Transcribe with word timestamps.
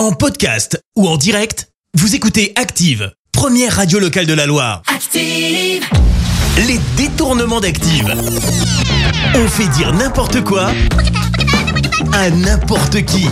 En 0.00 0.12
podcast 0.12 0.82
ou 0.96 1.06
en 1.06 1.18
direct, 1.18 1.68
vous 1.92 2.14
écoutez 2.14 2.54
Active, 2.56 3.12
première 3.32 3.76
radio 3.76 3.98
locale 3.98 4.24
de 4.24 4.32
la 4.32 4.46
Loire. 4.46 4.80
Active. 4.86 5.84
Les 6.56 6.80
détournements 6.96 7.60
d'Active. 7.60 8.10
On 9.34 9.46
fait 9.46 9.68
dire 9.76 9.92
n'importe 9.92 10.42
quoi 10.42 10.70
à 12.14 12.30
n'importe 12.30 13.04
qui. 13.04 13.28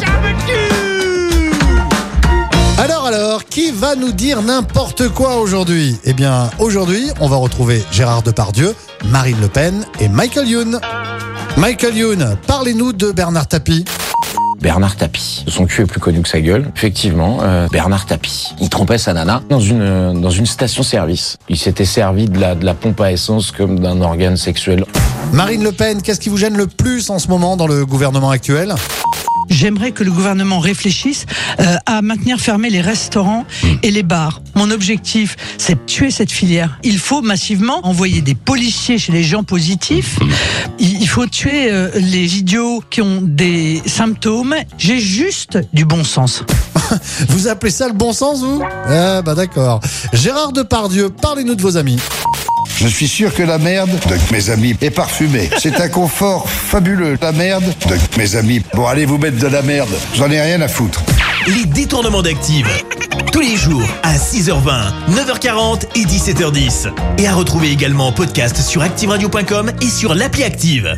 Alors 2.76 3.06
alors, 3.06 3.46
qui 3.46 3.70
va 3.70 3.94
nous 3.94 4.12
dire 4.12 4.42
n'importe 4.42 5.08
quoi 5.08 5.36
aujourd'hui? 5.36 5.96
Eh 6.04 6.12
bien, 6.12 6.50
aujourd'hui, 6.58 7.08
on 7.20 7.28
va 7.28 7.36
retrouver 7.36 7.82
Gérard 7.92 8.22
Depardieu, 8.22 8.74
Marine 9.06 9.40
Le 9.40 9.48
Pen 9.48 9.86
et 10.00 10.08
Michael 10.10 10.46
Youn. 10.46 10.80
Michael 11.56 11.96
Youn, 11.96 12.36
parlez-nous 12.46 12.92
de 12.92 13.10
Bernard 13.10 13.48
Tapie. 13.48 13.86
Bernard 14.60 14.96
Tapie. 14.96 15.44
Son 15.46 15.66
cul 15.66 15.82
est 15.82 15.86
plus 15.86 16.00
connu 16.00 16.20
que 16.20 16.28
sa 16.28 16.40
gueule. 16.40 16.70
Effectivement, 16.76 17.38
euh, 17.42 17.68
Bernard 17.70 18.06
Tapie. 18.06 18.48
Il 18.60 18.68
trompait 18.68 18.98
sa 18.98 19.12
nana 19.12 19.42
dans 19.48 19.60
une 19.60 19.82
euh, 19.82 20.12
dans 20.12 20.30
une 20.30 20.46
station-service. 20.46 21.36
Il 21.48 21.56
s'était 21.56 21.84
servi 21.84 22.26
de 22.26 22.38
la 22.40 22.54
de 22.54 22.64
la 22.64 22.74
pompe 22.74 23.00
à 23.00 23.12
essence 23.12 23.52
comme 23.52 23.78
d'un 23.78 24.00
organe 24.00 24.36
sexuel. 24.36 24.84
Marine 25.32 25.62
Le 25.62 25.72
Pen, 25.72 26.02
qu'est-ce 26.02 26.20
qui 26.20 26.28
vous 26.28 26.38
gêne 26.38 26.56
le 26.56 26.66
plus 26.66 27.10
en 27.10 27.18
ce 27.18 27.28
moment 27.28 27.56
dans 27.56 27.66
le 27.66 27.84
gouvernement 27.84 28.30
actuel? 28.30 28.74
J'aimerais 29.48 29.92
que 29.92 30.04
le 30.04 30.10
gouvernement 30.10 30.60
réfléchisse 30.60 31.26
euh, 31.60 31.76
à 31.86 32.02
maintenir 32.02 32.38
fermés 32.38 32.70
les 32.70 32.80
restaurants 32.80 33.44
et 33.82 33.90
les 33.90 34.02
bars. 34.02 34.42
Mon 34.54 34.70
objectif, 34.70 35.36
c'est 35.56 35.74
de 35.74 35.86
tuer 35.86 36.10
cette 36.10 36.30
filière. 36.30 36.78
Il 36.82 36.98
faut 36.98 37.22
massivement 37.22 37.86
envoyer 37.86 38.20
des 38.20 38.34
policiers 38.34 38.98
chez 38.98 39.12
les 39.12 39.24
gens 39.24 39.44
positifs. 39.44 40.18
Il 40.78 41.08
il 41.08 41.08
faut 41.10 41.26
tuer 41.26 41.70
euh, 41.70 41.88
les 41.94 42.36
idiots 42.36 42.82
qui 42.90 43.00
ont 43.00 43.20
des 43.22 43.80
symptômes. 43.86 44.54
J'ai 44.76 45.00
juste 45.00 45.58
du 45.72 45.86
bon 45.86 46.04
sens. 46.04 46.44
Vous 47.28 47.48
appelez 47.48 47.70
ça 47.70 47.88
le 47.88 47.94
bon 47.94 48.12
sens, 48.12 48.42
vous? 48.42 48.62
Ah 48.86 49.22
bah 49.22 49.34
d'accord. 49.34 49.80
Gérard 50.12 50.52
Depardieu, 50.52 51.08
parlez-nous 51.08 51.54
de 51.54 51.62
vos 51.62 51.78
amis. 51.78 51.98
Je 52.80 52.86
suis 52.86 53.08
sûr 53.08 53.34
que 53.34 53.42
la 53.42 53.58
merde 53.58 53.90
de 53.90 54.32
mes 54.32 54.50
amis 54.50 54.76
est 54.80 54.92
parfumée. 54.92 55.50
C'est 55.58 55.80
un 55.80 55.88
confort 55.88 56.48
fabuleux. 56.48 57.18
La 57.20 57.32
merde 57.32 57.64
de 57.88 57.96
mes 58.16 58.36
amis. 58.36 58.62
Bon, 58.72 58.86
allez 58.86 59.04
vous 59.04 59.18
mettre 59.18 59.36
de 59.38 59.48
la 59.48 59.62
merde. 59.62 59.90
J'en 60.14 60.30
ai 60.30 60.40
rien 60.40 60.60
à 60.60 60.68
foutre. 60.68 61.02
Les 61.48 61.64
détournements 61.64 62.22
d'Active. 62.22 62.68
Tous 63.32 63.40
les 63.40 63.56
jours 63.56 63.82
à 64.04 64.16
6h20, 64.16 64.92
9h40 65.10 65.86
et 65.96 66.04
17h10. 66.04 66.92
Et 67.18 67.26
à 67.26 67.34
retrouver 67.34 67.72
également 67.72 68.06
en 68.06 68.12
podcast 68.12 68.56
sur 68.58 68.82
ActiveRadio.com 68.82 69.72
et 69.82 69.88
sur 69.88 70.14
l'appli 70.14 70.44
Active. 70.44 70.96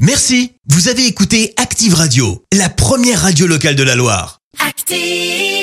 Merci. 0.00 0.54
Vous 0.68 0.88
avez 0.88 1.06
écouté 1.06 1.54
Active 1.56 1.94
Radio, 1.94 2.42
la 2.52 2.68
première 2.68 3.22
radio 3.22 3.46
locale 3.46 3.76
de 3.76 3.84
la 3.84 3.94
Loire. 3.94 4.40
Active. 4.58 5.59